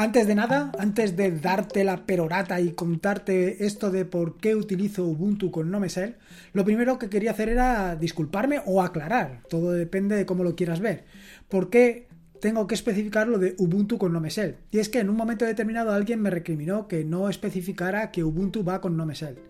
[0.00, 5.04] Antes de nada, antes de darte la perorata y contarte esto de por qué utilizo
[5.04, 6.14] Ubuntu con NoMesel,
[6.52, 9.42] lo primero que quería hacer era disculparme o aclarar.
[9.48, 11.02] Todo depende de cómo lo quieras ver.
[11.48, 12.06] ¿Por qué
[12.40, 14.58] tengo que especificar lo de Ubuntu con NoMesel?
[14.70, 18.62] Y es que en un momento determinado alguien me recriminó que no especificara que Ubuntu
[18.62, 19.40] va con NoMesel.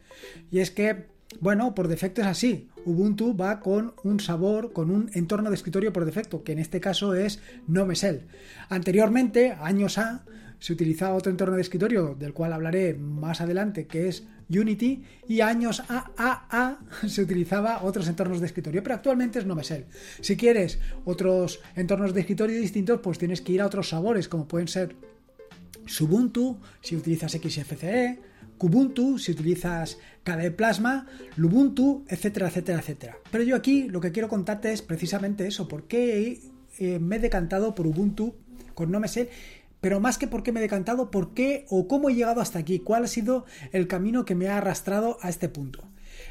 [0.51, 1.09] Y es que
[1.41, 2.71] bueno, por defecto es así.
[2.85, 6.81] Ubuntu va con un sabor, con un entorno de escritorio por defecto, que en este
[6.81, 8.23] caso es NoMesel.
[8.71, 10.25] Anteriormente, años A,
[10.59, 15.41] se utilizaba otro entorno de escritorio, del cual hablaré más adelante, que es Unity, y
[15.41, 19.87] años A, A, A se utilizaba otros entornos de escritorio, pero actualmente es NoMesel.
[20.21, 24.49] Si quieres otros entornos de escritorio distintos, pues tienes que ir a otros sabores, como
[24.49, 24.97] pueden ser
[25.87, 28.19] Subuntu, si utilizas XFCE,
[28.59, 33.17] Kubuntu, si utilizas KDE Plasma, Lubuntu, etcétera, etcétera, etcétera.
[33.31, 36.41] Pero yo aquí lo que quiero contarte es precisamente eso, por qué
[36.79, 38.35] eh, me he decantado por Ubuntu
[38.79, 39.29] con no me sé,
[39.81, 42.59] pero más que por qué me he decantado, por qué o cómo he llegado hasta
[42.59, 45.85] aquí, cuál ha sido el camino que me ha arrastrado a este punto.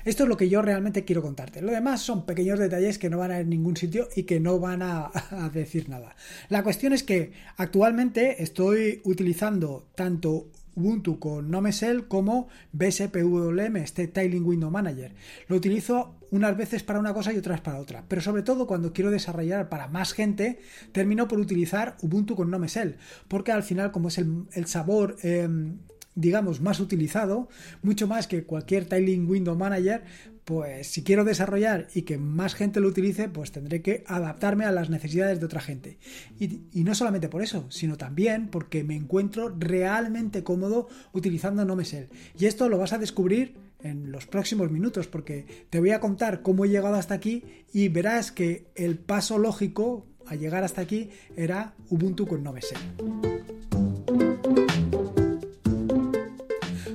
[0.05, 1.61] Esto es lo que yo realmente quiero contarte.
[1.61, 4.39] Lo demás son pequeños detalles que no van a ir en ningún sitio y que
[4.39, 6.15] no van a, a, decir nada.
[6.49, 10.47] La cuestión es que actualmente estoy utilizando tanto
[10.78, 15.16] Ubuntu con NoMesel como BSPWM, este Tiling Window Manager.
[15.47, 18.94] Lo utilizo unas veces para una cosa y otras para otra, pero sobre todo cuando
[18.94, 20.59] quiero desarrollar para más gente,
[20.92, 25.17] termino por utilizar Ubuntu con NoMesel, porque al final como es el, sabor...
[25.23, 25.80] Em,
[26.20, 27.48] digamos, más utilizado,
[27.83, 30.03] mucho más que cualquier Tiling Window Manager,
[30.47, 34.71] pues si quiero desarrollar y que más gente lo utilice, pues tendré que adaptarme a
[34.71, 35.97] las necesidades de otra gente.
[36.39, 42.07] Y, no solamente por eso, sino también porque me encuentro realmente cómodo utilizando NoMesel.
[42.39, 46.41] Y esto lo vas a descubrir en los próximos minutos, porque te voy a contar
[46.43, 51.09] cómo he llegado hasta aquí y verás que el paso lógico a llegar hasta aquí
[51.35, 53.36] era Ubuntu con NoMesel.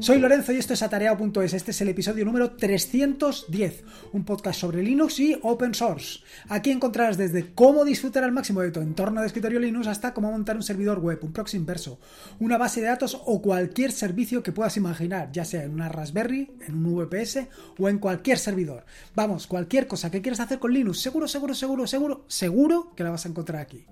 [0.03, 1.55] Soy Lorenzo y esto es Atareado.es.
[1.55, 6.25] Este es el episodio número 310, un podcast sobre Linux y Open Source.
[6.49, 10.33] Aquí encontrarás desde cómo disfrutar al máximo de tu entorno de escritorio Linux hasta cómo
[10.33, 12.01] montar un servidor web, un proxy inverso,
[12.41, 16.51] una base de datos o cualquier servicio que puedas imaginar, ya sea en una Raspberry,
[16.67, 17.47] en un VPS
[17.79, 18.85] o en cualquier servidor.
[19.15, 23.11] Vamos, cualquier cosa que quieras hacer con Linux, seguro, seguro, seguro, seguro, seguro que la
[23.11, 23.87] vas a encontrar aquí.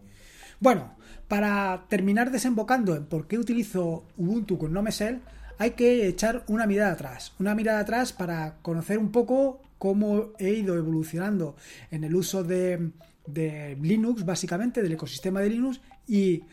[0.58, 0.96] Bueno,
[1.28, 5.20] para terminar desembocando en por qué utilizo Ubuntu con NoMesel,
[5.60, 10.52] hay que echar una mirada atrás, una mirada atrás para conocer un poco cómo he
[10.52, 11.54] ido evolucionando
[11.90, 12.92] en el uso de,
[13.82, 16.44] Linux, básicamente, del ecosistema de Linux y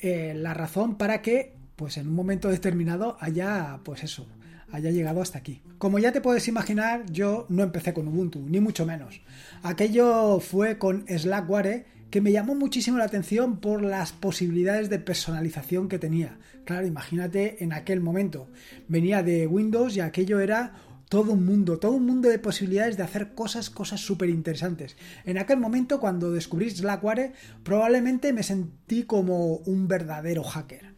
[0.00, 4.26] eh, la razón para que, pues en un momento determinado, haya, pues eso,
[4.72, 5.60] haya llegado hasta aquí.
[5.76, 9.20] Como ya te puedes imaginar, yo no empecé con Ubuntu, ni mucho menos.
[9.64, 15.88] Aquello fue con Slackware que me llamó muchísimo la atención por las posibilidades de personalización
[15.88, 16.38] que tenía.
[16.64, 18.48] Claro, imagínate en aquel momento.
[18.88, 20.74] Venía de Windows y aquello era
[21.08, 24.96] todo un mundo, todo un mundo de posibilidades de hacer cosas, cosas súper interesantes.
[25.24, 30.94] En aquel momento, cuando descubrí Slackware, probablemente me sentí como un verdadero hacker.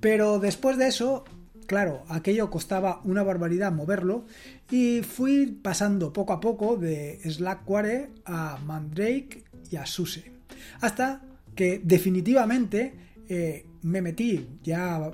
[0.00, 1.24] Pero después de eso,
[1.66, 4.26] claro, aquello costaba una barbaridad moverlo
[4.70, 10.31] y fui pasando poco a poco de Slackware a Mandrake y a SUSE.
[10.80, 11.22] Hasta
[11.54, 12.94] que definitivamente
[13.28, 15.12] eh, me metí ya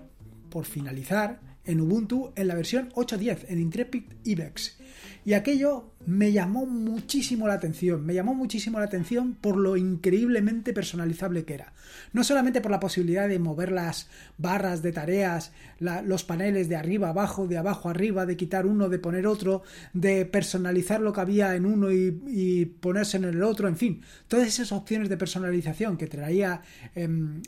[0.51, 4.79] por finalizar en Ubuntu en la versión 8.10, en Intrepid Ibex.
[5.25, 10.73] Y aquello me llamó muchísimo la atención, me llamó muchísimo la atención por lo increíblemente
[10.73, 11.75] personalizable que era.
[12.15, 14.09] No solamente por la posibilidad de mover las
[14.39, 18.99] barras de tareas, los paneles de arriba abajo, de abajo arriba, de quitar uno, de
[18.99, 19.63] poner otro,
[19.93, 24.49] de personalizar lo que había en uno y, ponerse en el otro, en fin, todas
[24.49, 26.63] esas opciones de personalización que traía
[26.95, 27.43] em,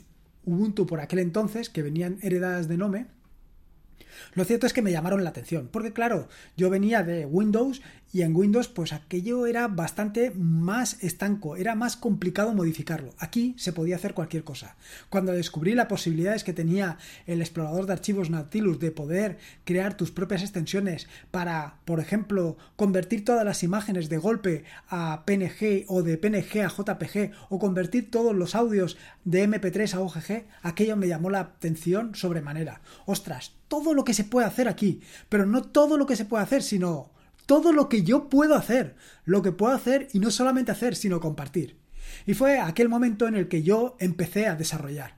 [0.45, 3.07] Ubuntu por aquel entonces, que venían heredadas de Nome,
[4.33, 6.27] lo cierto es que me llamaron la atención, porque claro,
[6.57, 7.81] yo venía de Windows
[8.13, 13.13] y en Windows pues aquello era bastante más estanco, era más complicado modificarlo.
[13.19, 14.75] Aquí se podía hacer cualquier cosa.
[15.09, 20.11] Cuando descubrí las posibilidades que tenía el explorador de archivos Nautilus de poder crear tus
[20.11, 26.17] propias extensiones para, por ejemplo, convertir todas las imágenes de golpe a PNG o de
[26.17, 31.29] PNG a JPG o convertir todos los audios de MP3 a OGG, aquello me llamó
[31.29, 32.81] la atención sobremanera.
[33.05, 36.43] Ostras, todo lo que se puede hacer aquí, pero no todo lo que se puede
[36.43, 37.09] hacer, sino
[37.45, 41.21] todo lo que yo puedo hacer, lo que puedo hacer y no solamente hacer, sino
[41.21, 41.77] compartir.
[42.25, 45.15] Y fue aquel momento en el que yo empecé a desarrollar.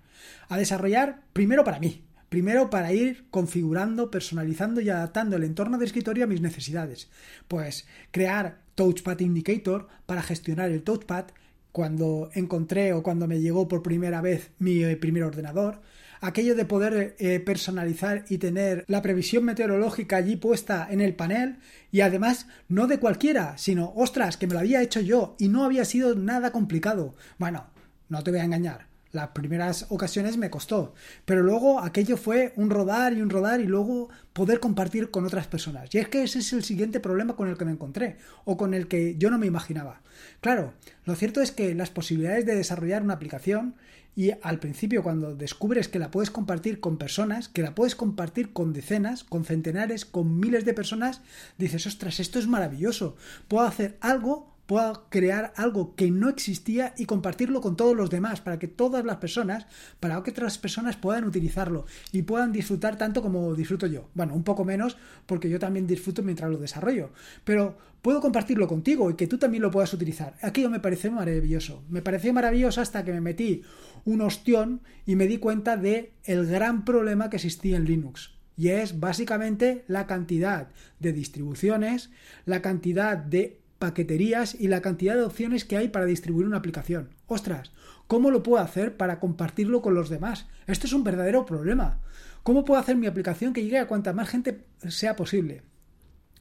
[0.50, 5.86] A desarrollar primero para mí, primero para ir configurando, personalizando y adaptando el entorno de
[5.86, 7.10] escritorio a mis necesidades.
[7.48, 11.26] Pues crear Touchpad Indicator para gestionar el touchpad
[11.72, 15.82] cuando encontré o cuando me llegó por primera vez mi primer ordenador,
[16.24, 21.58] aquello de poder eh, personalizar y tener la previsión meteorológica allí puesta en el panel
[21.92, 25.66] y además no de cualquiera, sino, ostras, que me lo había hecho yo y no
[25.66, 27.14] había sido nada complicado.
[27.38, 27.68] Bueno,
[28.08, 32.72] no te voy a engañar las primeras ocasiones me costó, pero luego aquello fue un
[32.72, 35.94] rodar y un rodar y luego poder compartir con otras personas.
[35.94, 38.74] Y es que ese es el siguiente problema con el que me encontré o con
[38.74, 40.02] el que yo no me imaginaba.
[40.42, 40.74] Claro,
[41.06, 43.76] lo cierto es que las posibilidades de desarrollar una aplicación
[44.16, 48.52] y al principio cuando descubres que la puedes compartir con personas, que la puedes compartir
[48.52, 51.22] con decenas, con centenares, con miles de personas,
[51.60, 53.16] dices, ostras, esto es maravilloso.
[53.48, 58.42] Puedo hacer algo pueda crear algo que no existía y compartirlo con todos los demás,
[58.42, 59.68] para que todas las personas,
[60.00, 64.10] para que otras personas puedan utilizarlo y puedan disfrutar tanto como disfruto yo.
[64.14, 67.12] Bueno, un poco menos porque yo también disfruto mientras lo desarrollo,
[67.44, 70.36] pero puedo compartirlo contigo y que tú también lo puedas utilizar.
[70.42, 71.84] Aquello me parece maravilloso.
[71.90, 73.64] Me pareció maravilloso hasta que me metí
[74.06, 78.32] un ostión y me di cuenta de el gran problema que existía en Linux.
[78.56, 80.68] Y es básicamente la cantidad
[81.00, 82.12] de distribuciones,
[82.46, 87.10] la cantidad de paqueterías y la cantidad de opciones que hay para distribuir una aplicación.
[87.28, 87.74] Ostras,
[88.08, 90.46] ¿cómo lo puedo hacer para compartirlo con los demás?
[90.68, 92.00] Esto es un verdadero problema.
[92.44, 95.64] ¿Cómo puedo hacer mi aplicación que llegue a cuanta más gente sea posible?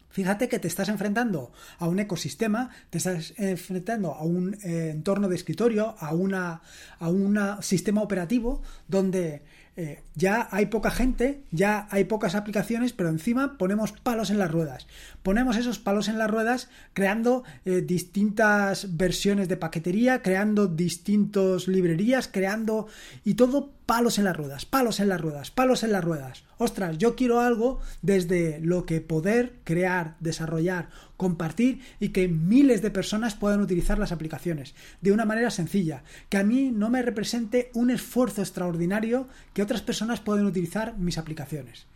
[0.09, 5.29] Fíjate que te estás enfrentando a un ecosistema, te estás enfrentando a un eh, entorno
[5.29, 6.62] de escritorio, a, una,
[7.00, 9.43] a un sistema operativo donde
[9.74, 14.50] eh, ya hay poca gente, ya hay pocas aplicaciones, pero encima ponemos palos en las
[14.50, 14.86] ruedas.
[15.22, 22.28] Ponemos esos palos en las ruedas creando eh, distintas versiones de paquetería, creando distintas librerías,
[22.28, 22.86] creando
[23.24, 26.44] y todo palos en las ruedas, palos en las ruedas, palos en las ruedas.
[26.58, 30.90] Ostras, yo quiero algo desde lo que poder crear, desarrollar,
[31.22, 36.36] compartir y que miles de personas puedan utilizar las aplicaciones de una manera sencilla, que
[36.36, 41.86] a mí no me represente un esfuerzo extraordinario que otras personas pueden utilizar mis aplicaciones.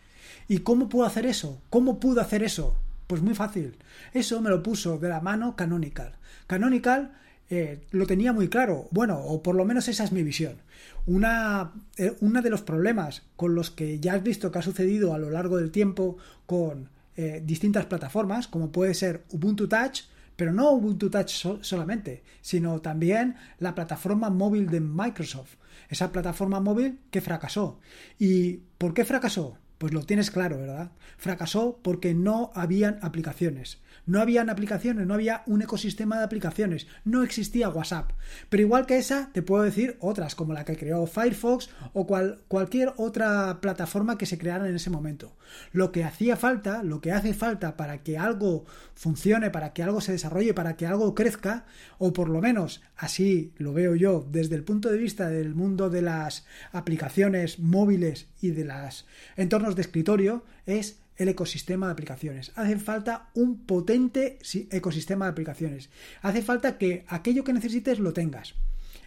[0.46, 1.60] ¿Y cómo puedo hacer eso?
[1.70, 2.76] ¿Cómo puedo hacer eso?
[3.08, 3.74] Pues muy fácil.
[4.14, 6.12] Eso me lo puso de la mano Canonical.
[6.46, 7.10] Canonical
[7.50, 8.86] eh, lo tenía muy claro.
[8.92, 10.58] Bueno, o por lo menos esa es mi visión.
[11.04, 15.14] Una, eh, uno de los problemas con los que ya has visto que ha sucedido
[15.14, 20.02] a lo largo del tiempo con eh, distintas plataformas, como puede ser Ubuntu Touch,
[20.36, 21.30] pero no Ubuntu Touch
[21.62, 25.56] solamente, sino también la plataforma móvil de Microsoft,
[25.88, 27.80] esa plataforma móvil que fracasó.
[28.18, 29.58] ¿Y por qué fracasó?
[29.78, 30.92] Pues lo tienes claro, ¿verdad?
[31.18, 33.78] Fracasó porque no habían aplicaciones.
[34.04, 38.12] No habían aplicaciones, no había un ecosistema de aplicaciones, no existía WhatsApp.
[38.48, 42.40] Pero igual que esa, te puedo decir otras, como la que creó Firefox o cual,
[42.48, 45.36] cualquier otra plataforma que se creara en ese momento.
[45.72, 48.64] Lo que hacía falta, lo que hace falta para que algo
[48.94, 51.64] funcione, para que algo se desarrolle, para que algo crezca,
[51.98, 55.90] o por lo menos así lo veo yo desde el punto de vista del mundo
[55.90, 59.06] de las aplicaciones móviles y de los
[59.36, 62.52] entornos de escritorio, es el ecosistema de aplicaciones.
[62.54, 64.38] Hace falta un potente
[64.70, 65.90] ecosistema de aplicaciones.
[66.22, 68.54] Hace falta que aquello que necesites lo tengas.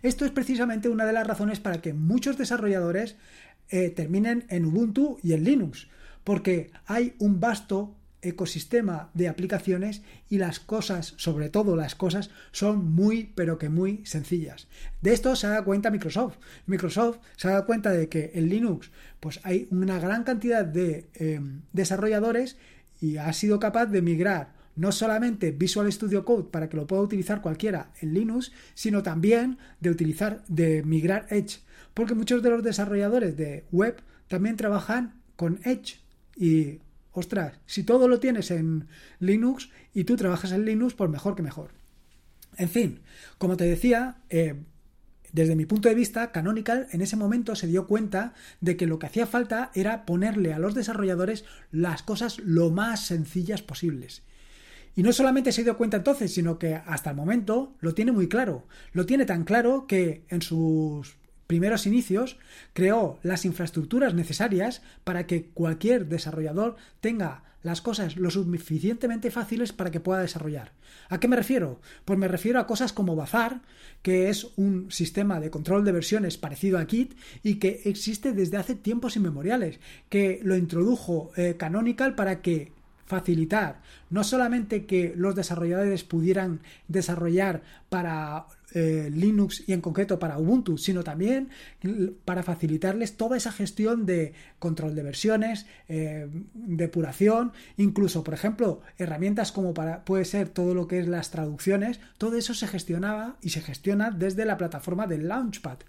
[0.01, 3.17] Esto es precisamente una de las razones para que muchos desarrolladores
[3.69, 5.87] eh, terminen en Ubuntu y en Linux,
[6.23, 12.91] porque hay un vasto ecosistema de aplicaciones y las cosas, sobre todo las cosas, son
[12.91, 14.67] muy pero que muy sencillas.
[15.01, 16.37] De esto se da cuenta Microsoft.
[16.65, 21.61] Microsoft se da cuenta de que en Linux pues hay una gran cantidad de em,
[21.73, 22.57] desarrolladores
[23.01, 27.01] y ha sido capaz de migrar no solamente Visual Studio Code para que lo pueda
[27.01, 31.59] utilizar cualquiera en Linux, sino también de utilizar, de migrar Edge,
[31.93, 35.99] porque muchos de los desarrolladores de web también trabajan con Edge
[36.37, 36.79] y
[37.19, 38.87] ostras, si todo lo tienes en
[39.19, 41.71] Linux y tú trabajas en Linux, pues mejor que mejor.
[42.57, 43.01] En fin,
[43.37, 44.55] como te decía, eh,
[45.31, 48.99] desde mi punto de vista, Canonical en ese momento se dio cuenta de que lo
[48.99, 54.23] que hacía falta era ponerle a los desarrolladores las cosas lo más sencillas posibles.
[54.95, 58.27] Y no solamente se dio cuenta entonces, sino que hasta el momento lo tiene muy
[58.27, 58.67] claro.
[58.91, 61.15] Lo tiene tan claro que en sus
[61.49, 62.37] primeros inicios,
[62.73, 69.89] creó las infraestructuras necesarias para que cualquier desarrollador tenga las cosas lo suficientemente fáciles para
[69.89, 70.73] que pueda desarrollar.
[71.09, 71.81] ¿A qué me refiero?
[72.05, 73.63] Pues me refiero a cosas como Bazar,
[74.03, 78.57] que es un sistema de control de versiones parecido a Git y que existe desde
[78.57, 82.73] hace tiempos inmemoriales, que lo introdujo eh, Canonical para que
[83.07, 90.37] facilitar no solamente que los desarrolladores pudieran desarrollar para eh, Linux y en concreto para
[90.37, 91.49] Ubuntu, sino también
[92.25, 99.51] para facilitarles toda esa gestión de control de versiones, eh, depuración, incluso, por ejemplo, herramientas
[99.51, 103.49] como para, puede ser todo lo que es las traducciones, todo eso se gestionaba y
[103.49, 105.79] se gestiona desde la plataforma del Launchpad,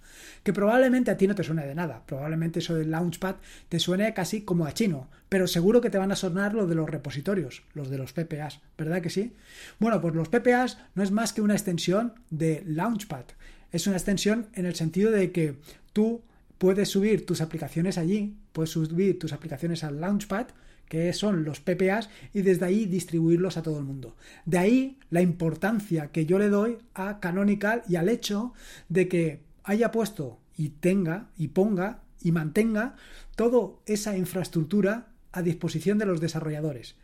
[0.43, 3.37] que probablemente a ti no te suene de nada, probablemente eso del Launchpad
[3.69, 6.75] te suene casi como a chino, pero seguro que te van a sonar lo de
[6.75, 9.33] los repositorios, los de los PPAs, ¿verdad que sí?
[9.79, 13.25] Bueno, pues los PPAs no es más que una extensión de Launchpad.
[13.71, 15.55] Es una extensión en el sentido de que
[15.93, 16.23] tú
[16.59, 20.49] puedes subir tus aplicaciones allí, puedes subir tus aplicaciones al Launchpad,
[20.89, 24.17] que son los PPAs, y desde ahí distribuirlos a todo el mundo.
[24.47, 28.53] De ahí la importancia que yo le doy a Canonical y al hecho
[28.89, 32.97] de que haya puesto y tenga y ponga y mantenga
[33.37, 36.97] toda esa infraestructura a disposición de los desarrolladores.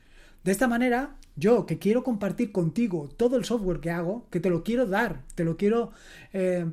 [0.45, 4.51] De esta manera, yo que quiero compartir contigo todo el software que hago, que te
[4.51, 5.91] lo quiero dar, te lo quiero,
[6.33, 6.67] eh,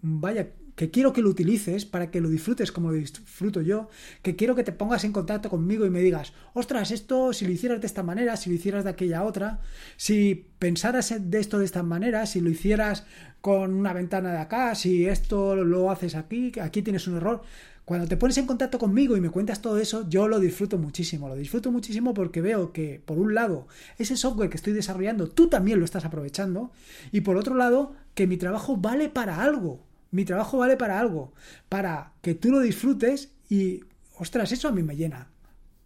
[0.00, 0.48] vaya,
[0.78, 3.88] que quiero que lo utilices para que lo disfrutes como lo disfruto yo,
[4.22, 7.52] que quiero que te pongas en contacto conmigo y me digas, ostras, esto si lo
[7.52, 9.58] hicieras de esta manera, si lo hicieras de aquella otra,
[9.96, 13.04] si pensaras de esto de esta manera, si lo hicieras
[13.40, 17.42] con una ventana de acá, si esto lo haces aquí, aquí tienes un error.
[17.88, 21.26] Cuando te pones en contacto conmigo y me cuentas todo eso, yo lo disfruto muchísimo.
[21.26, 23.66] Lo disfruto muchísimo porque veo que, por un lado,
[23.96, 26.70] ese software que estoy desarrollando, tú también lo estás aprovechando.
[27.12, 29.86] Y por otro lado, que mi trabajo vale para algo.
[30.10, 31.32] Mi trabajo vale para algo.
[31.70, 33.84] Para que tú lo disfrutes y,
[34.18, 35.30] ostras, eso a mí me llena.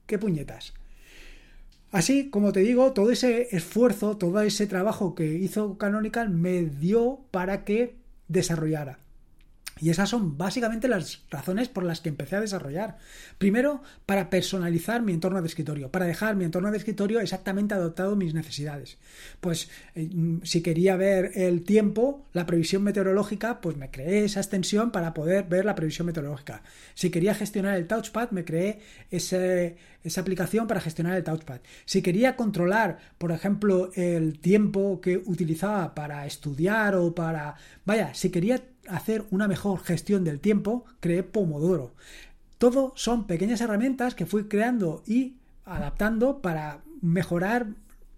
[0.06, 0.74] ¿Qué puñetas?
[1.92, 7.20] Así, como te digo, todo ese esfuerzo, todo ese trabajo que hizo Canonical me dio
[7.30, 7.94] para que
[8.26, 9.01] desarrollara.
[9.82, 12.98] Y esas son básicamente las razones por las que empecé a desarrollar.
[13.38, 18.12] Primero, para personalizar mi entorno de escritorio, para dejar mi entorno de escritorio exactamente adaptado
[18.12, 18.98] a mis necesidades.
[19.40, 20.08] Pues eh,
[20.44, 25.48] si quería ver el tiempo, la previsión meteorológica, pues me creé esa extensión para poder
[25.48, 26.62] ver la previsión meteorológica.
[26.94, 28.78] Si quería gestionar el touchpad, me creé
[29.10, 31.58] esa aplicación para gestionar el touchpad.
[31.86, 37.56] Si quería controlar, por ejemplo, el tiempo que utilizaba para estudiar o para...
[37.84, 41.94] Vaya, si quería hacer una mejor gestión del tiempo, creé Pomodoro.
[42.58, 47.68] Todo son pequeñas herramientas que fui creando y adaptando para mejorar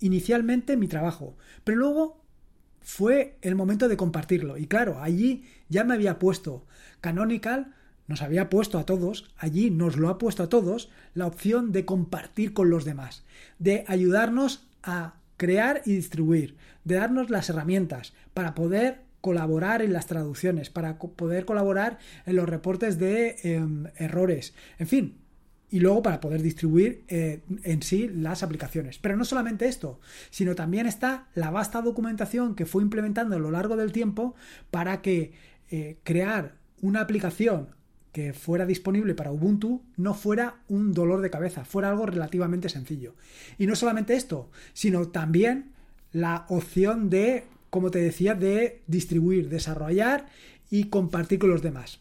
[0.01, 1.37] inicialmente mi trabajo.
[1.65, 2.21] Pero luego
[2.81, 4.59] fue el momento de compartirlo.
[4.59, 6.67] Y claro, allí ya me había puesto
[7.01, 7.75] Canonical,
[8.07, 11.85] nos había puesto a todos, allí nos lo ha puesto a todos, la opción de
[11.85, 13.25] compartir con los demás,
[13.59, 20.07] de ayudarnos a crear y distribuir, de darnos las herramientas para poder colaborar en las
[20.07, 25.17] traducciones, para poder colaborar en los reportes de em, errores, en fin,
[25.71, 28.99] y luego para poder distribuir eh, en sí las aplicaciones.
[28.99, 33.51] Pero no solamente esto, sino también está la vasta documentación que fue implementando a lo
[33.51, 34.35] largo del tiempo
[34.71, 35.33] para que
[35.71, 37.69] eh, crear una aplicación
[38.13, 43.15] que fuera disponible para Ubuntu no fuera un dolor de cabeza, fuera algo relativamente sencillo.
[43.57, 45.73] Y no solamente esto, sino también
[46.13, 50.27] la opción de como te decía, de distribuir, desarrollar
[50.71, 51.99] y compartir con los demás.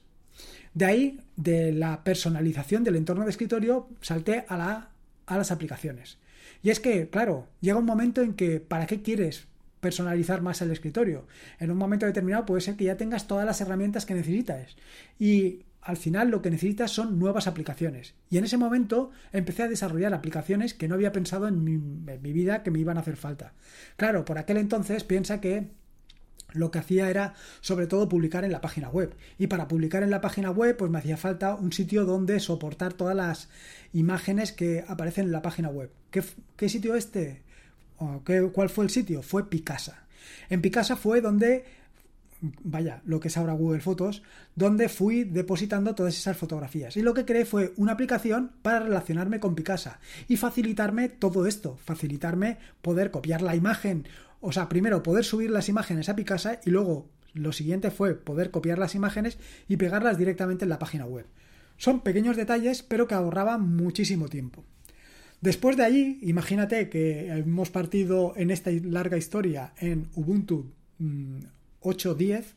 [0.75, 4.89] De ahí, de la personalización del entorno de escritorio, salté a, la,
[5.25, 6.19] a las aplicaciones.
[6.61, 9.47] Y es que, claro, llega un momento en que, ¿para qué quieres
[9.79, 11.25] personalizar más el escritorio?
[11.59, 14.75] En un momento determinado puede ser que ya tengas todas las herramientas que necesitas.
[15.17, 18.15] Y al final lo que necesitas son nuevas aplicaciones.
[18.29, 21.77] Y en ese momento empecé a desarrollar aplicaciones que no había pensado en mi,
[22.31, 23.53] vida que me iban a hacer falta.
[23.97, 25.67] Claro, por aquel entonces piensa que
[26.53, 29.15] lo que hacía era sobre todo publicar en la página web.
[29.37, 32.93] Y para publicar en la página web, pues me hacía falta un sitio donde soportar
[32.93, 33.49] todas las
[33.91, 35.91] imágenes que aparecen en la página web.
[36.11, 37.41] ¿Qué, sitio este?
[38.25, 39.21] qué, ¿Cuál fue el sitio?
[39.21, 40.05] Fue Picasa.
[40.49, 41.65] En Picasa fue donde
[42.63, 44.21] vaya, lo que es ahora Google Fotos,
[44.55, 46.97] donde fui depositando todas esas fotografías.
[46.97, 51.77] Y lo que creé fue una aplicación para relacionarme con Picasa y facilitarme todo esto,
[51.77, 54.07] facilitarme poder copiar la imagen,
[54.41, 58.51] o sea, primero poder subir las imágenes a Picasa y luego lo siguiente fue poder
[58.51, 61.25] copiar las imágenes y pegarlas directamente en la página web.
[61.77, 64.63] Son pequeños detalles, pero que ahorraban muchísimo tiempo.
[65.41, 70.71] Después de allí, imagínate que hemos partido en esta larga historia en Ubuntu
[71.83, 72.55] mm, 8, 10,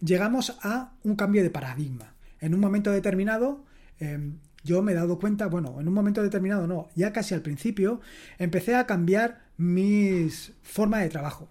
[0.00, 2.14] llegamos a un cambio de paradigma.
[2.40, 3.64] En un momento determinado,
[3.98, 7.42] em, yo me he dado cuenta, bueno, en un momento determinado no, ya casi al
[7.42, 8.00] principio,
[8.38, 10.28] empecé a cambiar mi
[10.62, 11.48] forma de trabajo.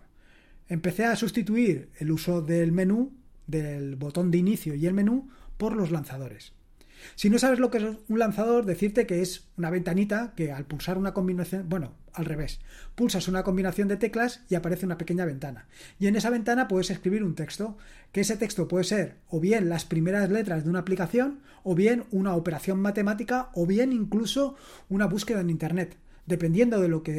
[0.69, 3.13] Empecé a sustituir el uso del menú,
[3.47, 6.53] del botón de inicio y el menú, por los lanzadores.
[7.15, 10.65] Si no sabes lo que es un lanzador, decirte que es una ventanita que al
[10.65, 12.59] pulsar una combinación, bueno, al revés,
[12.95, 15.67] pulsas una combinación de teclas y aparece una pequeña ventana.
[15.99, 17.77] Y en esa ventana puedes escribir un texto,
[18.11, 22.05] que ese texto puede ser o bien las primeras letras de una aplicación, o bien
[22.11, 24.55] una operación matemática, o bien incluso
[24.89, 25.97] una búsqueda en Internet.
[26.25, 27.11] Dependiendo de lo que,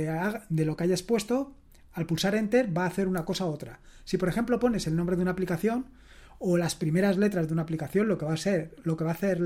[0.49, 1.55] de lo que hayas puesto,
[1.93, 3.81] al pulsar Enter va a hacer una cosa u otra.
[4.05, 5.87] Si por ejemplo pones el nombre de una aplicación,
[6.39, 9.11] o las primeras letras de una aplicación, lo que va a ser, lo que va
[9.11, 9.41] a hacer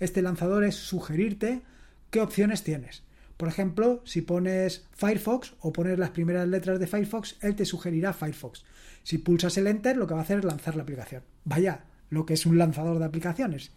[0.00, 1.62] este lanzador es sugerirte
[2.10, 3.02] qué opciones tienes.
[3.36, 8.12] Por ejemplo, si pones Firefox o pones las primeras letras de Firefox, él te sugerirá
[8.12, 8.64] Firefox.
[9.02, 11.22] Si pulsas el Enter, lo que va a hacer es lanzar la aplicación.
[11.44, 13.70] Vaya, lo que es un lanzador de aplicaciones.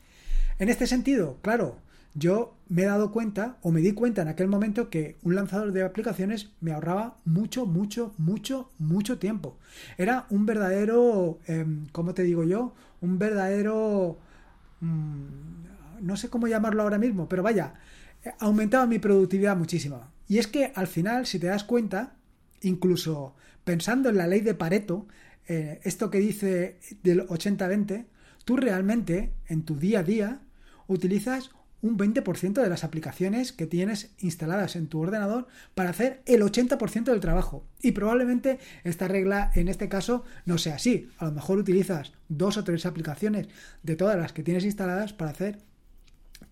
[0.59, 1.79] En este sentido, claro,
[2.15, 5.71] yo me he dado cuenta o me di cuenta en aquel momento que un lanzador
[5.71, 9.57] de aplicaciones me ahorraba mucho, mucho, mucho, mucho tiempo.
[9.97, 12.73] Era un verdadero, em, ¿cómo te digo yo?
[13.01, 14.17] Un verdadero...
[14.81, 15.63] Mm,
[16.01, 17.75] no sé cómo llamarlo ahora mismo, pero vaya,
[18.39, 20.11] aumentaba mi productividad muchísimo.
[20.27, 22.15] Y es que al final, si te das cuenta,
[22.61, 25.07] incluso pensando en la ley de Pareto,
[25.47, 28.05] eh, esto que dice del 80-20,
[28.45, 30.41] tú realmente en tu día a día
[30.87, 31.51] utilizas
[31.83, 37.03] un 20% de las aplicaciones que tienes instaladas en tu ordenador para hacer el 80%
[37.03, 37.67] del trabajo.
[37.81, 41.09] Y probablemente esta regla en este caso no sea así.
[41.17, 43.49] A lo mejor utilizas dos o tres aplicaciones
[43.83, 45.59] de todas las que tienes instaladas para hacer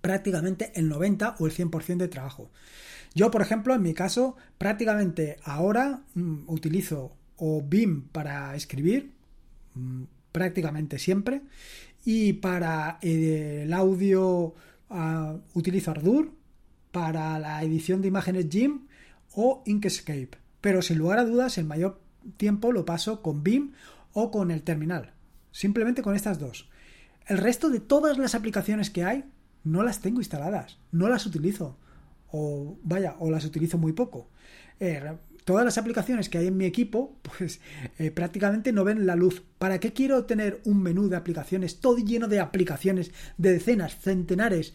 [0.01, 2.51] prácticamente el 90 o el 100% de trabajo.
[3.15, 9.13] Yo, por ejemplo, en mi caso, prácticamente ahora mm, utilizo o BIM para escribir,
[9.75, 11.41] mm, prácticamente siempre,
[12.03, 14.55] y para eh, el audio
[15.53, 16.31] utilizo Ardour
[16.91, 18.89] para la edición de imágenes GIMP
[19.33, 20.31] o Inkscape.
[20.59, 21.99] Pero sin lugar a dudas, el mayor
[22.37, 23.73] tiempo lo paso con BIM
[24.13, 25.13] o con el terminal.
[25.51, 26.69] Simplemente con estas dos.
[27.27, 29.25] El resto de todas las aplicaciones que hay
[29.63, 31.77] no las tengo instaladas, no las utilizo.
[32.31, 34.29] O vaya, o las utilizo muy poco.
[34.79, 35.17] Eh,
[35.51, 37.59] todas las aplicaciones que hay en mi equipo, pues
[37.99, 39.43] eh, prácticamente no ven la luz.
[39.57, 44.73] ¿Para qué quiero tener un menú de aplicaciones todo lleno de aplicaciones, de decenas, centenares,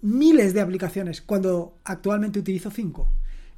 [0.00, 3.08] miles de aplicaciones, cuando actualmente utilizo cinco?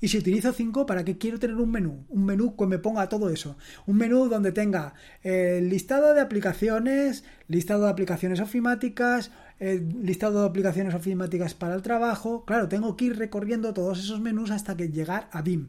[0.01, 2.07] Y si utilizo cinco, ¿para qué quiero tener un menú?
[2.09, 3.59] Un menú que me ponga todo eso.
[3.87, 10.49] Un menú donde tenga el listado de aplicaciones, listado de aplicaciones ofimáticas, el listado de
[10.49, 12.47] aplicaciones ofimáticas para el trabajo.
[12.47, 15.69] Claro, tengo que ir recorriendo todos esos menús hasta que llegar a BIM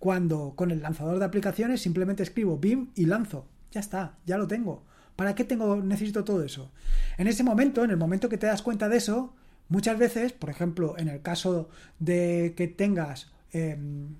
[0.00, 3.46] cuando con el lanzador de aplicaciones simplemente escribo BIM y lanzo.
[3.70, 4.82] Ya está, ya lo tengo.
[5.14, 6.72] ¿Para qué tengo, necesito todo eso?
[7.18, 9.34] En ese momento, en el momento que te das cuenta de eso,
[9.68, 14.16] muchas veces, por ejemplo, en el caso de que tengas em,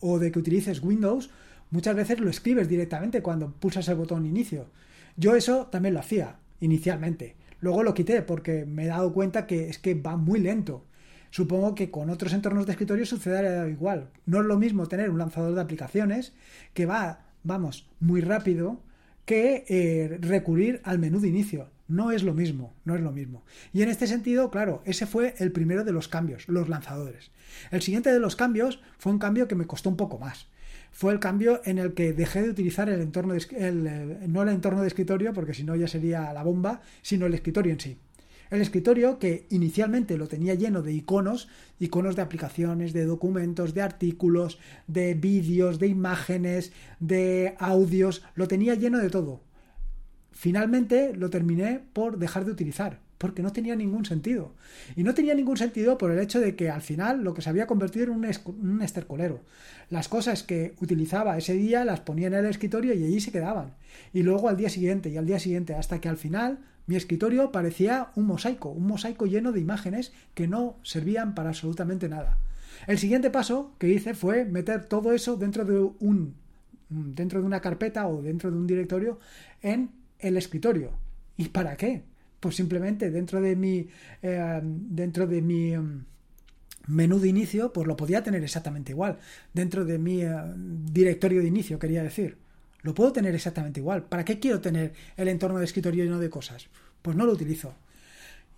[0.00, 1.28] o de que utilices Windows,
[1.70, 4.70] muchas veces lo escribes directamente cuando pulsas el botón inicio.
[5.18, 7.36] Yo eso también lo hacía inicialmente.
[7.60, 10.86] Luego lo quité porque me he dado cuenta que es que va muy lento.
[11.34, 14.08] Supongo que con otros entornos de escritorio sucederá igual.
[14.24, 16.32] No es lo mismo tener un lanzador de aplicaciones
[16.74, 18.80] que va, vamos, muy rápido
[19.24, 21.70] que eh, recurrir al menú de inicio.
[21.88, 23.42] No es lo mismo, no es lo mismo.
[23.72, 27.32] Y en este sentido, claro, ese fue el primero de los cambios, los lanzadores.
[27.72, 30.46] El siguiente de los cambios fue un cambio que me costó un poco más.
[30.92, 34.50] Fue el cambio en el que dejé de utilizar el entorno de, el, no el
[34.50, 37.98] entorno de escritorio, porque si no ya sería la bomba, sino el escritorio en sí.
[38.50, 43.82] El escritorio, que inicialmente lo tenía lleno de iconos, iconos de aplicaciones, de documentos, de
[43.82, 49.40] artículos, de vídeos, de imágenes, de audios, lo tenía lleno de todo.
[50.32, 54.52] Finalmente lo terminé por dejar de utilizar, porque no tenía ningún sentido.
[54.96, 57.48] Y no tenía ningún sentido por el hecho de que al final lo que se
[57.48, 59.40] había convertido en un, estercolero.
[59.88, 63.76] Las cosas que utilizaba ese día las ponía en el escritorio y allí se quedaban.
[64.12, 67.50] Y luego al día siguiente y al día siguiente, hasta que al final mi escritorio
[67.50, 72.36] parecía un mosaico, un mosaico lleno de imágenes que no servían para absolutamente nada.
[72.86, 76.34] El siguiente paso que hice fue meter todo eso dentro de un
[76.90, 79.18] dentro de una carpeta o dentro de un directorio
[79.62, 80.90] en el escritorio.
[81.38, 82.02] ¿Y para qué?
[82.44, 83.88] Pues simplemente dentro de mi
[84.20, 86.04] eh, dentro de mi em,
[86.86, 89.18] menú de inicio, pues lo podía tener exactamente igual.
[89.54, 92.36] Dentro de mi eh, directorio de inicio, quería decir.
[92.82, 94.02] Lo puedo tener exactamente igual.
[94.04, 96.66] ¿Para qué quiero tener el entorno de escritorio lleno de cosas?
[97.00, 97.76] Pues no lo utilizo.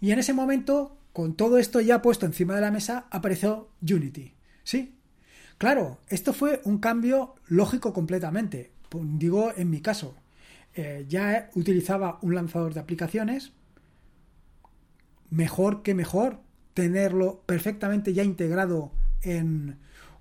[0.01, 4.35] Y en ese momento, con todo esto ya puesto encima de la mesa, apareció Unity.
[4.65, 4.97] ¿Sí?
[5.59, 8.73] Claro, esto fue un cambio lógico completamente.
[8.89, 10.17] Pues digo, en mi caso,
[10.75, 13.53] eh, ya utilizaba un lanzador de aplicaciones.
[15.31, 16.41] Mejor que mejor
[16.75, 19.79] tenerlo perfectamente ya integrado en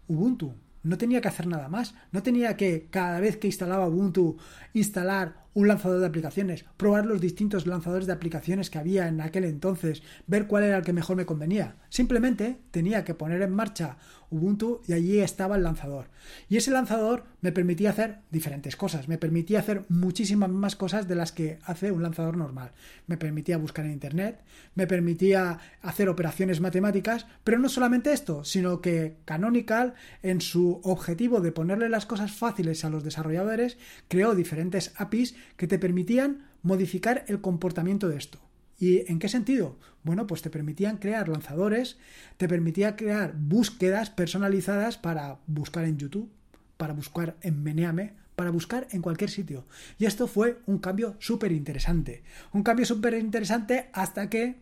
[0.08, 0.54] Ubuntu
[0.86, 1.96] no tenía que hacer nada más.
[2.12, 4.38] No tenía que cada vez que instalaba Ubuntu
[4.74, 9.46] instalar un lanzador de aplicaciones, probar los distintos lanzadores de aplicaciones que había en aquel
[9.46, 11.76] entonces, ver cuál era el que mejor me convenía.
[11.96, 13.96] Simplemente tenía que poner en marcha
[14.30, 16.10] Ubuntu y allí estaba el lanzador.
[16.50, 21.16] Y ese lanzador me permitía hacer diferentes cosas, me permitía hacer muchísimas más cosas de
[21.16, 22.74] las que hace un lanzador normal.
[23.08, 28.82] Me permitía buscar en Internet, me permitía hacer operaciones matemáticas, pero no solamente esto, sino
[28.82, 33.78] que Canonical, en su objetivo de ponerle las cosas fáciles a los desarrolladores,
[34.10, 38.42] creó diferentes APIs que te permitían modificar el comportamiento de esto.
[38.78, 39.78] ¿Y en qué sentido?
[40.04, 41.98] Bueno, pues te permitían crear lanzadores,
[42.38, 46.30] te permitía crear búsquedas personalizadas para buscar en YouTube,
[46.78, 49.66] para buscar en Meneame, para buscar en cualquier sitio.
[49.98, 52.24] Y esto fue un cambio súper interesante.
[52.52, 54.58] Un cambio súper interesante hasta que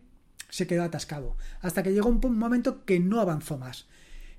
[0.48, 3.86] se quedó atascado, hasta que llegó un momento que no avanzó más.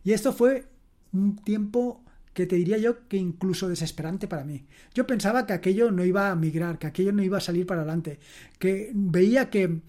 [0.06, 0.66] Y esto fue
[1.12, 2.05] un tiempo
[2.36, 4.66] que te diría yo que incluso desesperante para mí.
[4.94, 7.82] Yo pensaba que aquello no iba a migrar, que aquello no iba a salir para
[7.82, 8.20] adelante,
[8.60, 9.80] que veía que,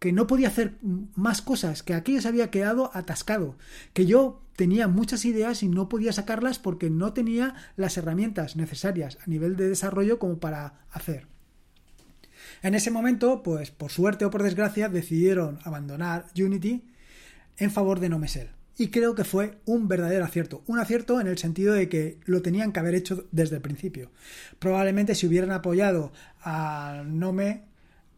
[0.00, 0.74] que no podía hacer
[1.14, 3.56] más cosas, que aquello se había quedado atascado,
[3.92, 9.16] que yo tenía muchas ideas y no podía sacarlas porque no tenía las herramientas necesarias
[9.24, 11.28] a nivel de desarrollo como para hacer.
[12.62, 16.82] En ese momento, pues por suerte o por desgracia, decidieron abandonar Unity
[17.58, 20.62] en favor de Nomesel y creo que fue un verdadero acierto.
[20.66, 24.10] Un acierto en el sentido de que lo tenían que haber hecho desde el principio.
[24.58, 27.64] Probablemente si hubieran apoyado a Nome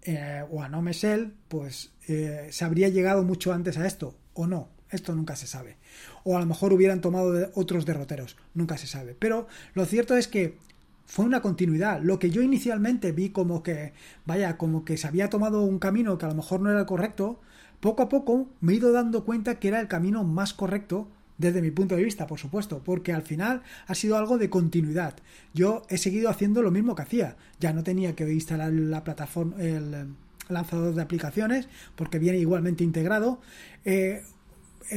[0.02, 4.68] eh, o a Nomesel, pues eh, se habría llegado mucho antes a esto, o no.
[4.90, 5.76] Esto nunca se sabe.
[6.22, 8.36] O a lo mejor hubieran tomado otros derroteros.
[8.52, 9.16] Nunca se sabe.
[9.18, 10.56] Pero lo cierto es que
[11.04, 12.00] fue una continuidad.
[12.00, 13.92] Lo que yo inicialmente vi como que,
[14.24, 16.86] vaya, como que se había tomado un camino que a lo mejor no era el
[16.86, 17.40] correcto,
[17.84, 21.60] poco a poco me he ido dando cuenta que era el camino más correcto desde
[21.60, 25.16] mi punto de vista, por supuesto, porque al final ha sido algo de continuidad.
[25.52, 27.36] Yo he seguido haciendo lo mismo que hacía.
[27.60, 30.14] Ya no tenía que instalar la plataforma, el
[30.48, 33.38] lanzador de aplicaciones, porque viene igualmente integrado.
[33.84, 34.22] Eh,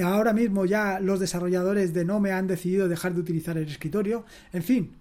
[0.02, 4.24] ahora mismo ya los desarrolladores de Nome han decidido dejar de utilizar el escritorio.
[4.54, 4.92] En fin,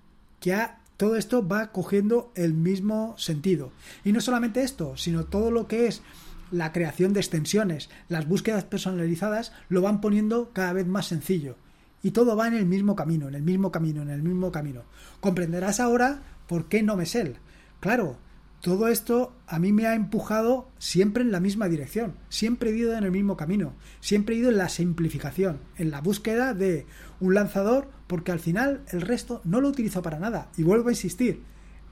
[0.40, 0.56] que
[0.96, 3.70] todo esto va cogiendo el mismo sentido.
[4.02, 6.02] Y no solamente esto, sino todo lo que es
[6.50, 11.56] la creación de extensiones, las búsquedas personalizadas, lo van poniendo cada vez más sencillo.
[12.02, 14.82] Y todo va en el mismo camino, en el mismo camino, en el mismo camino.
[15.20, 17.34] Comprenderás ahora por qué no me sé.
[17.80, 18.18] Claro,
[18.60, 22.96] todo esto a mí me ha empujado siempre en la misma dirección, siempre he ido
[22.96, 26.86] en el mismo camino, siempre he ido en la simplificación, en la búsqueda de
[27.20, 30.50] un lanzador, porque al final el resto no lo utilizo para nada.
[30.56, 31.42] Y vuelvo a insistir,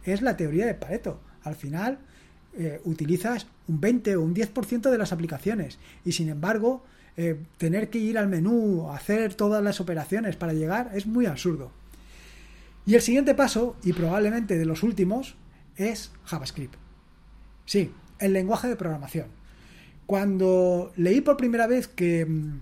[0.05, 1.21] es la teoría de Pareto.
[1.43, 1.99] Al final,
[2.57, 6.85] eh, utilizas un 20 o un 10% de las aplicaciones y sin embargo
[7.17, 11.73] eh, tener que ir al menú, hacer todas las operaciones para llegar es muy absurdo.
[12.87, 15.37] Y el siguiente paso, y probablemente de los últimos,
[15.77, 16.75] es JavaScript.
[17.67, 19.27] Sí, el lenguaje de programación.
[20.07, 22.61] Cuando leí por primera vez que mm,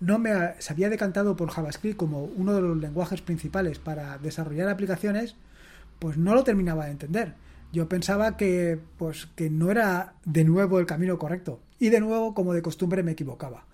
[0.00, 4.68] no me se había decantado por JavaScript como uno de los lenguajes principales para desarrollar
[4.68, 5.34] aplicaciones,
[5.98, 7.34] pues no lo terminaba de entender
[7.72, 11.60] yo pensaba que, pues, que no era de nuevo el camino correcto.
[11.78, 13.66] Y de nuevo, como de costumbre, me equivocaba.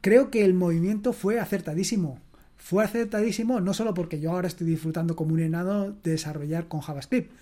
[0.00, 2.20] Creo que el movimiento fue acertadísimo.
[2.56, 6.80] Fue acertadísimo no solo porque yo ahora estoy disfrutando como un enano de desarrollar con
[6.80, 7.32] JavaScript,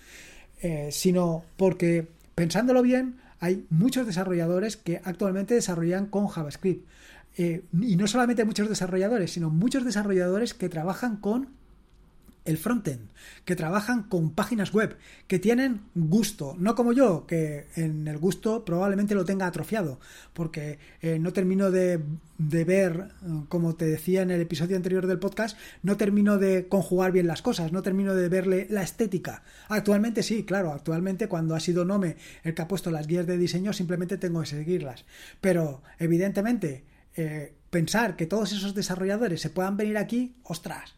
[0.61, 6.87] eh, sino porque, pensándolo bien, hay muchos desarrolladores que actualmente desarrollan con JavaScript.
[7.37, 11.49] Eh, y no solamente muchos desarrolladores, sino muchos desarrolladores que trabajan con
[12.47, 13.09] el frontend,
[13.43, 18.63] que trabajan con páginas web, que tienen gusto, no como yo, que en el gusto
[18.63, 19.99] probablemente lo tenga atrofiado,
[20.33, 21.99] porque eh, no termino de,
[22.37, 23.09] de, ver,
[23.49, 27.41] como te decía en el episodio anterior del podcast, no termino de conjugar bien las
[27.41, 29.43] cosas, no termino de verle la estética.
[29.67, 33.37] Actualmente sí, claro, actualmente cuando ha sido Nome el que ha puesto las guías de
[33.37, 35.03] diseño, simplemente tengo que seguirlas.
[35.41, 36.85] Pero evidentemente,
[37.17, 40.96] eh, pensar que todos esos desarrolladores se puedan venir aquí, ostras,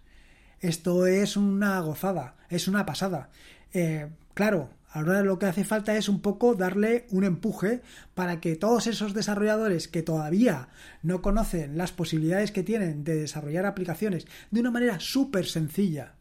[0.61, 3.29] esto es una gozada, es una pasada.
[3.73, 7.81] Eh, claro, ahora lo que hace falta es un poco darle un empuje
[8.13, 10.69] para que todos esos desarrolladores que todavía
[11.03, 16.15] no conocen las posibilidades que tienen de desarrollar aplicaciones de una manera súper sencilla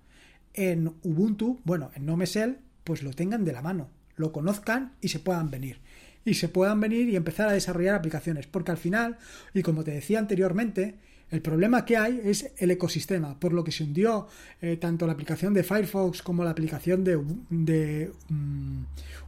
[0.55, 5.21] en Ubuntu, bueno, en Nomesel, pues lo tengan de la mano, lo conozcan y se
[5.21, 5.81] puedan venir.
[6.25, 8.47] Y se puedan venir y empezar a desarrollar aplicaciones.
[8.47, 9.19] Porque al final,
[9.55, 10.99] y como te decía anteriormente,
[11.31, 14.29] el problema que hay es el ecosistema, por lo que se hundió
[14.61, 17.17] eh, tanto la aplicación de Firefox como la aplicación de,
[18.29, 18.83] mm,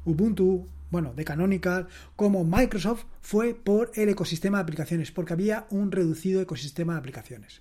[0.06, 5.92] Ubuntu, bueno, de Canonical, como Microsoft, fue por el ecosistema de aplicaciones, porque había un
[5.92, 7.60] reducido ecosistema de aplicaciones.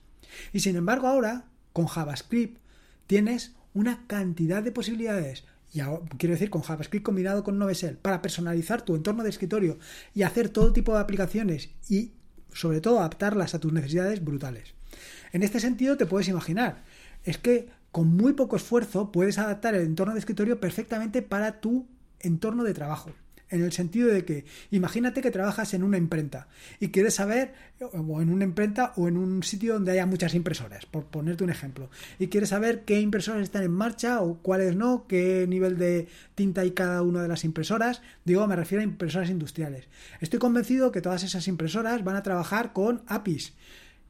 [0.54, 2.60] Y sin embargo ahora, con JavaScript,
[3.08, 5.82] tienes una cantidad de posibilidades y
[6.18, 9.78] quiero decir con JavaScript combinado con Novesel, para personalizar tu entorno de escritorio
[10.16, 12.14] y hacer todo tipo de aplicaciones y
[12.54, 14.74] sobre todo adaptarlas a tus necesidades brutales.
[15.32, 16.84] En este sentido te puedes imaginar,
[17.24, 21.88] es que con muy poco esfuerzo puedes adaptar el entorno de escritorio perfectamente para tu
[22.20, 23.12] entorno de trabajo
[23.50, 26.48] en el sentido de que imagínate que trabajas en una imprenta
[26.80, 30.86] y quieres saber, o en una imprenta o en un sitio donde haya muchas impresoras,
[30.86, 35.06] por ponerte un ejemplo, y quieres saber qué impresoras están en marcha o cuáles no,
[35.08, 39.30] qué nivel de tinta hay cada una de las impresoras, digo, me refiero a impresoras
[39.30, 39.88] industriales.
[40.20, 43.54] Estoy convencido que todas esas impresoras van a trabajar con APIs.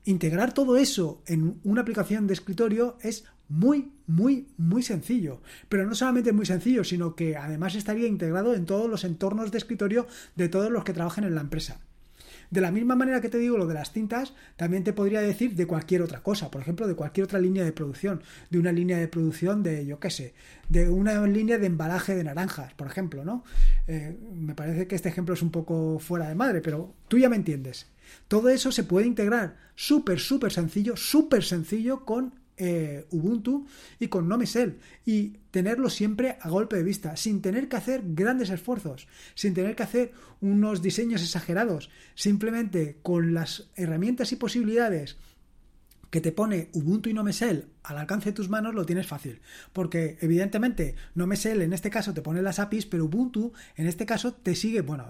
[0.06, 5.41] Integrar todo eso en una aplicación de escritorio es muy, muy, muy sencillo.
[5.69, 9.59] Pero no solamente muy sencillo, sino que además estaría integrado en todos los entornos de
[9.59, 11.79] escritorio de todos los que trabajen en la empresa.
[12.49, 15.55] De la misma manera que te digo lo de las tintas, también te podría decir
[15.55, 18.97] de cualquier otra cosa, por ejemplo, de cualquier otra línea de producción, de una línea
[18.97, 20.33] de producción de, yo qué sé,
[20.67, 23.43] de una línea de embalaje de naranjas, por ejemplo, ¿no?
[23.85, 27.29] Eh, me parece que este ejemplo es un poco fuera de madre, pero tú ya
[27.29, 27.85] me entiendes.
[28.27, 33.65] Todo eso se puede integrar súper, súper sencillo, súper sencillo con eh, Ubuntu
[33.99, 38.49] y con Nomesel y tenerlo siempre a golpe de vista, sin tener que hacer grandes
[38.49, 45.17] esfuerzos, sin tener que hacer unos diseños exagerados, simplemente con las herramientas y posibilidades
[46.09, 49.41] que te pone Ubuntu y Nomesel al alcance de tus manos lo tienes fácil.
[49.73, 54.33] Porque evidentemente Nomesel en este caso te pone las APIs, pero Ubuntu en este caso
[54.33, 55.05] te sigue, bueno,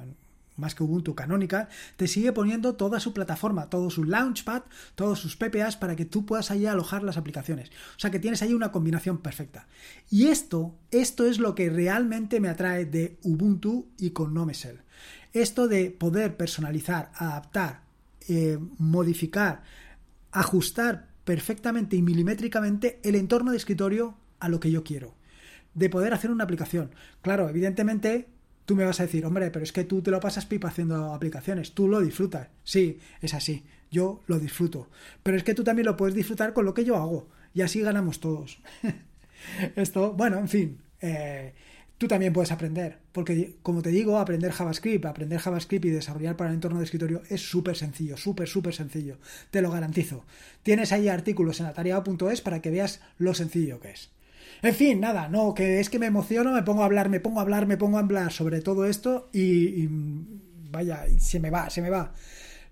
[0.60, 4.63] más que Ubuntu Canonical, te sigue poniendo toda su plataforma, todo su Launchpad,
[4.95, 7.69] todos sus PPAs para que tú puedas ahí alojar las aplicaciones.
[7.95, 9.67] O sea que tienes ahí una combinación perfecta.
[10.10, 14.82] Y esto, esto es lo que realmente me atrae de Ubuntu y con Nomesel.
[15.34, 17.84] Esto de poder personalizar, adaptar,
[18.28, 19.63] eh, modificar,
[20.32, 25.15] ajustar perfectamente y milimétricamente el entorno de escritorio a lo que yo quiero.
[25.74, 26.91] De poder hacer una aplicación.
[27.22, 28.30] Claro, evidentemente
[28.69, 31.12] Tú me vas a decir, hombre, pero es que tú te lo pasas pipa haciendo
[31.12, 32.49] aplicaciones, tú lo disfrutas.
[32.63, 34.89] Sí, es así, yo lo disfruto.
[35.23, 37.82] Pero es que tú también lo puedes disfrutar con lo que yo hago y así
[37.82, 38.62] ganamos todos.
[39.75, 41.55] Esto, bueno, en fin, eh,
[41.97, 46.51] tú también puedes aprender, porque como te digo, aprender JavaScript, aprender JavaScript y desarrollar para
[46.51, 49.17] el entorno de escritorio es súper sencillo, súper, súper sencillo,
[49.49, 50.25] te lo garantizo.
[50.62, 54.12] Tienes ahí artículos en atareado.es para que veas lo sencillo que es.
[54.62, 57.39] En fin, nada, no, que es que me emociono, me pongo a hablar, me pongo
[57.39, 59.88] a hablar, me pongo a hablar sobre todo esto y,
[60.69, 62.13] vaya, se me va, se me va.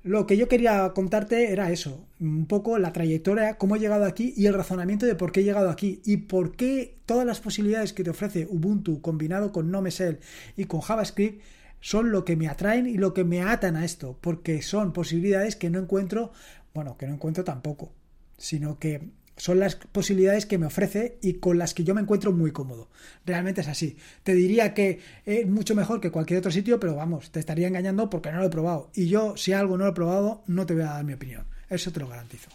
[0.04, 4.34] Lo que yo quería contarte era eso, un poco la trayectoria, cómo he llegado aquí
[4.36, 7.94] y el razonamiento de por qué he llegado aquí y por qué todas las posibilidades
[7.94, 10.20] que te ofrece Ubuntu combinado con NoMesel
[10.56, 11.42] y con JavaScript
[11.80, 15.56] son lo que me atraen y lo que me atan a esto, porque son posibilidades
[15.56, 16.32] que no encuentro,
[16.74, 17.94] bueno, que no encuentro tampoco,
[18.38, 22.32] sino que son las posibilidades que me ofrece y con las que yo me encuentro
[22.32, 22.90] muy cómodo.
[23.26, 23.98] Realmente es así.
[24.24, 28.10] Te diría que es mucho mejor que cualquier otro sitio, pero vamos, te estaría engañando
[28.10, 28.90] porque no lo he probado.
[28.94, 31.46] Y yo, si algo no lo he probado, no te voy a dar mi opinión.
[31.70, 32.50] Eso te lo garantizo.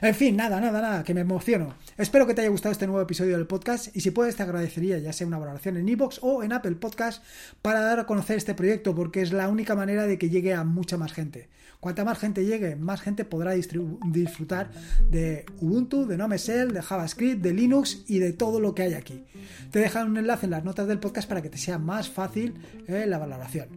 [0.00, 1.74] En fin, nada, nada, nada, que me emociono.
[1.96, 4.98] Espero que te haya gustado este nuevo episodio del podcast y si puedes te agradecería
[4.98, 7.22] ya sea una valoración en iBox o en Apple Podcast
[7.62, 10.64] para dar a conocer este proyecto porque es la única manera de que llegue a
[10.64, 11.48] mucha más gente.
[11.84, 14.70] Cuanta más gente llegue, más gente podrá disfrutar
[15.10, 19.26] de Ubuntu, de NoMesel, de JavaScript, de Linux y de todo lo que hay aquí.
[19.70, 22.54] Te dejan un enlace en las notas del podcast para que te sea más fácil
[22.88, 23.68] eh, la valoración.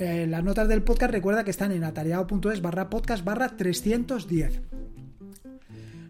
[0.00, 4.60] Eh, las notas del podcast recuerda que están en atareado.es barra podcast barra 310.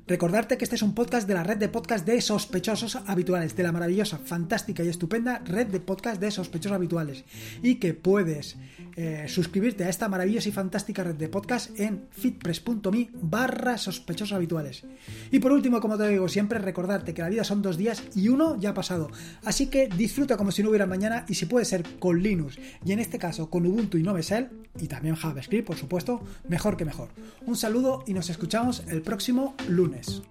[0.07, 3.63] Recordarte que este es un podcast de la red de podcast de sospechosos habituales, de
[3.63, 7.25] la maravillosa, fantástica y estupenda red de podcast de sospechosos habituales.
[7.63, 8.59] Y que puedes
[8.97, 14.85] eh, suscribirte a esta maravillosa y fantástica red de podcast en fitpress.me barra sospechosos habituales.
[15.31, 18.29] Y por último, como te digo siempre, recordarte que la vida son dos días y
[18.29, 19.11] uno ya ha pasado.
[19.43, 22.93] Así que disfruta como si no hubiera mañana y si puede ser con Linux y
[22.93, 27.09] en este caso con Ubuntu y Novesel y también JavaScript, por supuesto, mejor que mejor.
[27.47, 30.23] Un saludo y nos escuchamos el próximo lunes.